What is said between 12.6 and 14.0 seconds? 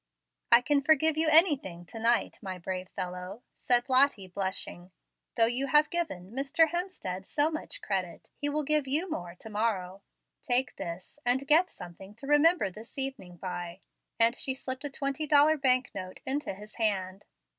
this evening by";